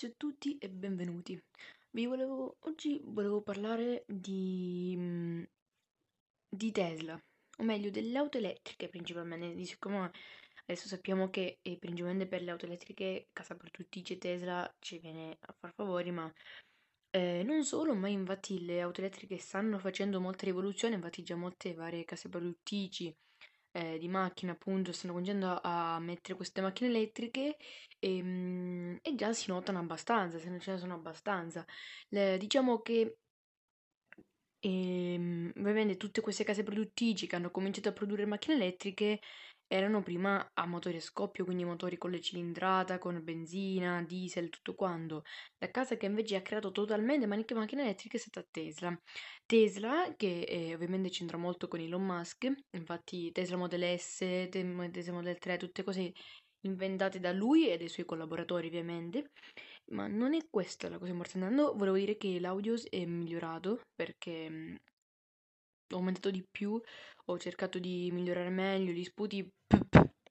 [0.00, 1.38] Ciao a tutti e benvenuti.
[1.90, 5.42] Volevo, oggi volevo parlare di, mm,
[6.48, 7.22] di Tesla,
[7.58, 10.10] o meglio delle auto elettriche principalmente, siccome
[10.64, 15.36] adesso sappiamo che principalmente per le auto elettriche casa per tutti c'è Tesla ci viene
[15.38, 16.32] a far favori, ma
[17.10, 21.74] eh, non solo, ma infatti le auto elettriche stanno facendo molte rivoluzioni, infatti già molte
[21.74, 23.14] varie case produttrici
[23.72, 27.56] eh, di macchine appunto stanno cominciando a mettere queste macchine elettriche
[27.98, 31.64] e, mm, e già si notano abbastanza, se non ce ne sono abbastanza.
[32.08, 33.18] Le- diciamo che
[34.60, 39.20] ehm, ovviamente tutte queste case produttrici che hanno cominciato a produrre macchine elettriche
[39.72, 44.74] erano prima a motore a scoppio, quindi motori con le cilindrata, con benzina, diesel, tutto
[44.74, 45.22] quanto.
[45.58, 48.92] La casa che invece ha creato totalmente macchine elettriche è stata Tesla.
[49.46, 54.18] Tesla, che eh, ovviamente c'entra molto con Elon Musk, infatti Tesla Model S,
[54.50, 56.12] Te- Tesla Model 3, tutte cose
[56.62, 59.30] inventate da lui e dai suoi collaboratori ovviamente,
[59.92, 61.46] ma non è questa la cosa importante.
[61.46, 64.76] Andando, volevo dire che l'audio è migliorato perché mh,
[65.94, 66.80] ho aumentato di più,
[67.26, 69.48] ho cercato di migliorare meglio gli sputi,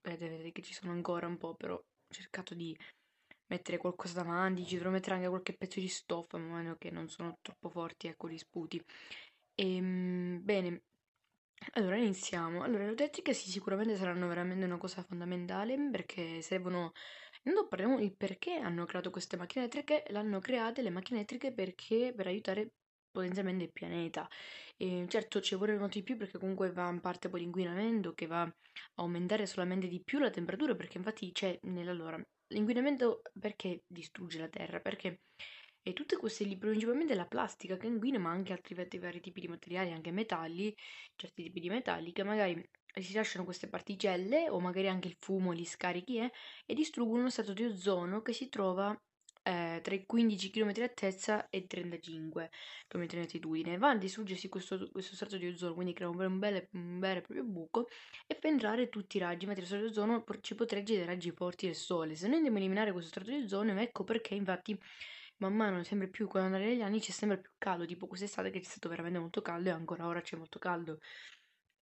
[0.00, 2.76] vedete, vedete che ci sono ancora un po', però ho cercato di
[3.46, 7.08] mettere qualcosa davanti, ci dovrò mettere anche qualche pezzo di stoffa, ma meno che non
[7.08, 8.82] sono troppo forti, ecco, gli sputi.
[9.54, 10.82] Ehm, bene,
[11.74, 12.62] allora iniziamo.
[12.62, 16.92] Allora, le elettriche sì, sicuramente saranno veramente una cosa fondamentale perché servono...
[17.44, 20.04] Intanto parliamo di perché hanno creato queste macchine elettriche.
[20.10, 22.72] L'hanno create le macchine elettriche perché per aiutare
[23.12, 24.26] potenzialmente il pianeta.
[24.76, 28.42] E certo ci vorranno di più perché comunque va in parte poi l'inquinamento che va
[28.42, 28.52] a
[28.96, 34.80] aumentare solamente di più la temperatura perché infatti c'è nell'allora l'inquinamento perché distrugge la terra?
[34.80, 35.20] Perché
[35.84, 39.40] e tutte queste lì, principalmente la plastica che inquina, ma anche altri vari, vari tipi
[39.40, 40.72] di materiali, anche metalli,
[41.16, 42.64] certi tipi di metalli, che magari
[43.00, 46.30] si lasciano queste particelle, o magari anche il fumo, gli scarichi, eh,
[46.64, 48.96] e distruggono uno strato di ozono che si trova
[49.42, 52.50] eh, tra i 15 km di altezza e i 35
[52.88, 53.78] km di altitudine.
[53.78, 57.44] Va a distruggersi questo, questo strato di ozono, quindi crea un, bel, un, bel, proprio
[57.44, 57.88] buco
[58.26, 61.30] e fa entrare tutti i raggi, mentre il strato di ozono ci protegge dai raggi
[61.32, 62.14] forti del sole.
[62.14, 64.78] Se noi andiamo a eliminare questo strato di ozono, ecco perché infatti
[65.38, 68.60] man mano sempre più quando andare negli anni c'è sempre più caldo, tipo quest'estate che
[68.60, 71.00] c'è stato veramente molto caldo e ancora ora c'è molto caldo.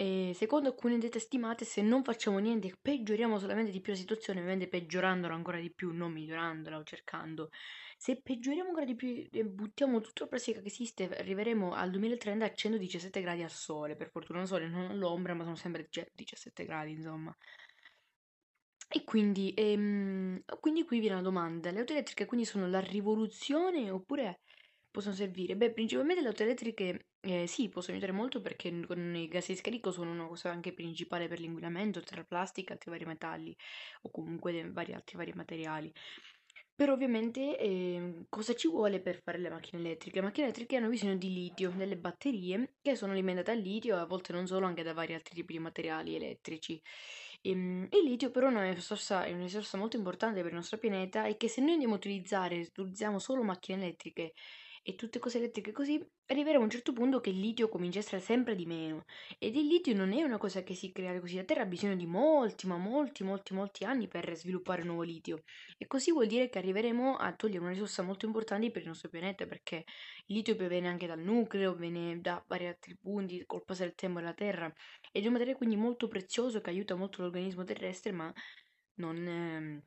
[0.00, 4.38] E secondo alcune date stimate, se non facciamo niente, peggioriamo solamente di più la situazione,
[4.40, 7.50] ovviamente peggiorandola ancora di più, non migliorandola o cercando.
[7.98, 12.46] Se peggioriamo ancora di più e buttiamo tutta la plastica che esiste, arriveremo al 2030
[12.46, 13.94] a 117 gradi al sole.
[13.94, 17.36] Per fortuna il sole non all'ombra, ma sono sempre 17 gradi, insomma.
[18.92, 23.88] E quindi, ehm, quindi qui viene la domanda, le auto elettriche quindi sono la rivoluzione
[23.90, 24.40] oppure
[24.90, 25.56] possono servire?
[25.56, 29.56] Beh, principalmente le auto elettriche eh, sì, possono aiutare molto perché con i gas di
[29.56, 33.56] scarico sono una cosa anche principale per l'inquinamento tra plastica e altri vari metalli
[34.02, 35.92] o comunque vari altri vari materiali.
[36.74, 40.18] Però ovviamente eh, cosa ci vuole per fare le macchine elettriche?
[40.20, 44.00] Le macchine elettriche hanno bisogno di litio, delle batterie che sono alimentate al litio e
[44.00, 46.80] a volte non solo, anche da vari altri tipi di materiali elettrici.
[47.42, 50.56] E, ehm, il litio però è una, risorsa, è una risorsa molto importante per il
[50.56, 54.32] nostro pianeta e che se noi andiamo a utilizzare, utilizziamo solo macchine elettriche
[54.82, 58.02] e tutte cose elettriche così, arriveremo a un certo punto che il litio comincia a
[58.02, 59.04] essere sempre di meno.
[59.38, 61.96] Ed il litio non è una cosa che si crea così, la Terra ha bisogno
[61.96, 65.42] di molti, ma molti, molti, molti anni per sviluppare nuovo litio.
[65.76, 69.08] E così vuol dire che arriveremo a togliere una risorsa molto importante per il nostro
[69.08, 69.84] pianeta, perché
[70.26, 74.20] il litio viene anche dal nucleo, viene da vari altri punti, col passare del tempo
[74.20, 74.72] della Terra.
[75.12, 78.32] Ed è un materiale quindi molto prezioso che aiuta molto l'organismo terrestre, ma
[78.94, 79.26] non...
[79.26, 79.82] Eh,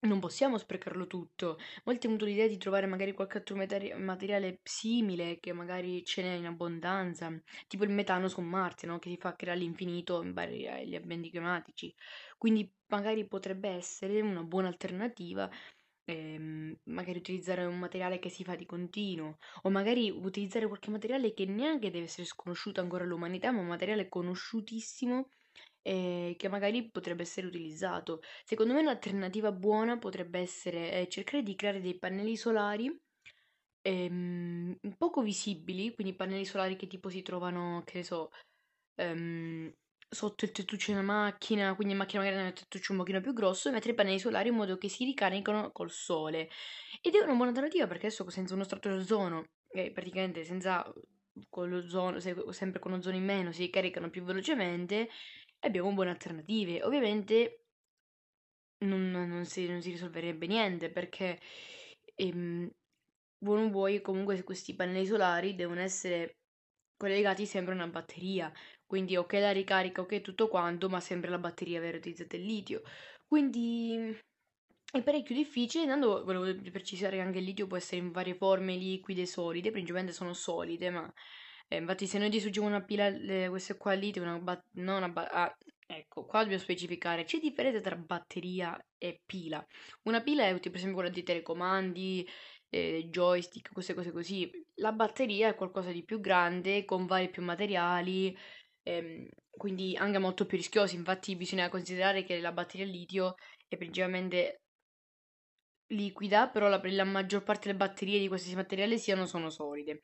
[0.00, 1.58] non possiamo sprecarlo tutto.
[1.84, 6.22] Molti hanno avuto l'idea di trovare magari qualche altro materi- materiale simile che magari ce
[6.22, 7.30] n'è in abbondanza,
[7.66, 8.98] tipo il metano su Marte, no?
[8.98, 11.92] Che si fa creare all'infinito in vari agli ambienti climatici.
[12.38, 15.50] Quindi magari potrebbe essere una buona alternativa.
[16.04, 21.32] ehm, magari utilizzare un materiale che si fa di continuo o magari utilizzare qualche materiale
[21.34, 25.28] che neanche deve essere sconosciuto ancora all'umanità ma un materiale conosciutissimo
[25.86, 28.20] eh, che magari potrebbe essere utilizzato.
[28.44, 32.92] Secondo me un'alternativa buona potrebbe essere eh, cercare di creare dei pannelli solari
[33.82, 38.30] ehm, poco visibili, quindi pannelli solari che tipo si trovano, che ne so,
[38.96, 39.72] ehm,
[40.08, 43.20] sotto il tettuccio di una macchina, quindi in macchina magari hanno il tettuccio un pochino
[43.20, 46.48] più grosso, e mettere i pannelli solari in modo che si ricaricano col sole.
[47.00, 50.84] Ed è una buona alternativa perché adesso senza uno strato di ozono, eh, praticamente senza
[51.48, 55.08] con l'ozono, sempre con ozono in meno, si caricano più velocemente
[55.66, 56.82] abbiamo buone alternative.
[56.82, 57.66] Ovviamente
[58.84, 61.40] non, non, si, non si, risolverebbe niente perché
[62.14, 62.70] ehm,
[63.44, 66.36] vuoi vuoi comunque questi pannelli solari devono essere
[66.96, 68.52] collegati sempre a una batteria.
[68.86, 72.82] Quindi ok la ricarica, ok tutto quanto, ma sempre la batteria vera utilizzata il litio.
[73.26, 74.16] Quindi
[74.92, 78.76] è parecchio difficile, intanto volevo precisare che anche il litio può essere in varie forme,
[78.76, 81.12] liquide solide, principalmente sono solide, ma
[81.68, 85.08] eh, infatti se noi distruggiamo una pila, le, queste qua litio, una ba- non una
[85.08, 89.64] ba- ah, ecco, qua dobbiamo specificare, c'è differenza tra batteria e pila.
[90.04, 92.26] Una pila è per esempio quella di telecomandi,
[92.70, 94.50] eh, joystick, queste cose così.
[94.76, 98.36] La batteria è qualcosa di più grande, con vari più materiali,
[98.82, 100.96] ehm, quindi anche molto più rischiosi.
[100.96, 103.34] Infatti bisogna considerare che la batteria al litio
[103.68, 104.62] è principalmente
[105.88, 110.02] liquida, però la, la maggior parte delle batterie di qualsiasi materiale siano sono solide.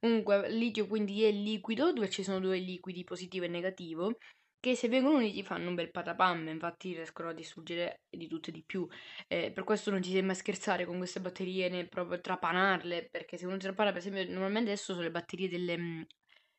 [0.00, 4.16] Comunque, litio quindi è liquido, dove ci sono due liquidi positivo e negativo,
[4.58, 8.52] che se vengono uniti fanno un bel patapam, infatti riescono a distruggere di tutto e
[8.52, 8.86] di più.
[9.28, 13.36] Eh, per questo non ci si deve scherzare con queste batterie né proprio trapanarle, perché
[13.36, 16.02] se uno trapana, per esempio, normalmente adesso le batterie delle, mm,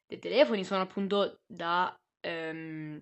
[0.08, 1.94] dei telefoni sono appunto da...
[2.26, 3.02] Um,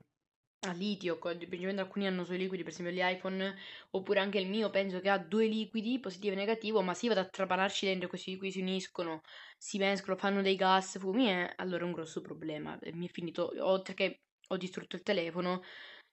[0.64, 3.56] a litio, principalmente alcuni hanno solo liquidi, per esempio gli iPhone,
[3.92, 7.20] oppure anche il mio penso che ha due liquidi, positivo e negativo, ma si vado
[7.22, 9.22] a trapanarci dentro, questi liquidi si uniscono,
[9.58, 12.78] si mescolano, fanno dei gas, fumi, e allora è un grosso problema.
[12.94, 15.62] Mi è finito, oltre che ho distrutto il telefono,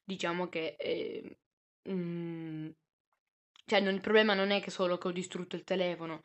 [0.02, 0.76] diciamo che...
[0.78, 1.38] Eh,
[1.90, 2.70] mm,
[3.66, 6.22] cioè, non, il problema non è che solo che ho distrutto il telefono,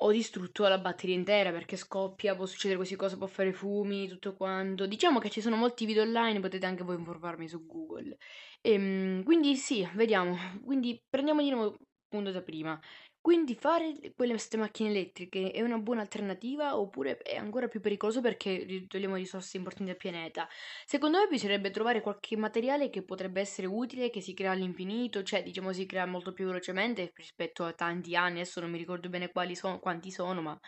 [0.00, 4.34] ho distrutto la batteria intera perché scoppia, può succedere queste cose, può fare fumi, tutto
[4.36, 4.86] quanto.
[4.86, 8.16] Diciamo che ci sono molti video online, potete anche voi informarmi su Google.
[8.60, 10.36] Ehm, quindi sì, vediamo.
[10.64, 11.76] Quindi prendiamo di nuovo
[12.08, 12.80] punto da prima.
[13.20, 18.86] Quindi fare queste macchine elettriche è una buona alternativa oppure è ancora più pericoloso perché
[18.88, 20.48] togliamo risorse importanti al pianeta?
[20.86, 25.42] Secondo me bisognerebbe trovare qualche materiale che potrebbe essere utile, che si crea all'infinito, cioè
[25.42, 29.30] diciamo si crea molto più velocemente rispetto a tanti anni, adesso non mi ricordo bene
[29.30, 30.58] quali sono, quanti sono, ma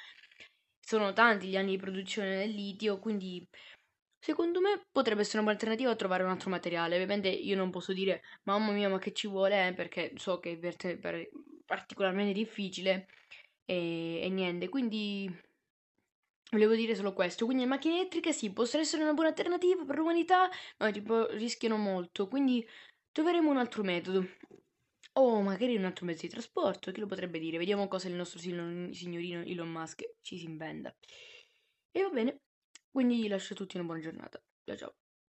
[0.79, 3.47] sono tanti gli anni di produzione del litio, quindi
[4.23, 6.95] Secondo me potrebbe essere un'alternativa a trovare un altro materiale.
[6.95, 10.59] Ovviamente io non posso dire mamma mia, ma che ci vuole, eh, perché so che
[10.59, 11.29] per,
[11.71, 13.07] particolarmente difficile
[13.65, 15.31] e, e niente, quindi
[16.51, 17.45] volevo dire solo questo.
[17.45, 21.77] Quindi le macchine elettriche sì, possono essere una buona alternativa per l'umanità, ma tipo rischiano
[21.77, 22.67] molto, quindi
[23.13, 24.27] troveremo un altro metodo.
[25.15, 27.59] O magari un altro mezzo di trasporto, chi lo potrebbe dire?
[27.59, 30.95] Vediamo cosa il nostro signorino Elon Musk ci si inventa.
[31.93, 32.41] E va bene,
[32.91, 34.41] quindi lascio a tutti una buona giornata.
[34.65, 35.10] Ciao ciao.